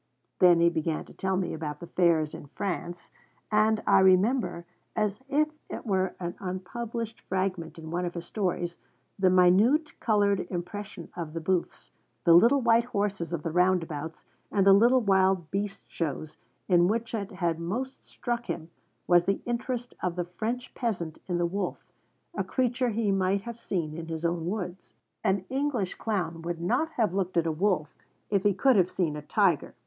[0.39, 3.11] Then he began to tell me about the fairs in France,
[3.51, 8.79] and I remember, as if it were an unpublished fragment in one of his stories,
[9.19, 11.91] the minute, coloured impression of the booths,
[12.23, 16.35] the little white horses of the 'roundabouts,' and the little wild beast shows,
[16.67, 18.71] in which what had most struck him
[19.05, 21.85] was the interest of the French peasant in the wolf,
[22.33, 24.95] a creature he might have seen in his own woods.
[25.23, 27.93] 'An English clown would not have looked at a wolf
[28.31, 29.75] if he could have seen a tiger.'